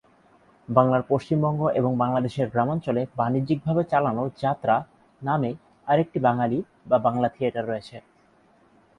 বাংলার 0.69 1.03
পশ্চিমবঙ্গ 1.09 1.61
এবং 1.79 1.91
বাংলাদেশের 1.97 2.47
গ্রামাঞ্চলে 2.49 3.01
বাণিজ্যিকভাবে 3.17 3.81
চালানো 3.83 4.23
যাত্রা 4.41 4.75
নামে 5.21 5.51
আরেকটি 5.87 6.17
বাঙালি 6.19 6.59
বা 6.85 6.97
বাংলা 6.97 7.27
থিয়েটার 7.29 7.67
রয়েছে। 7.67 7.97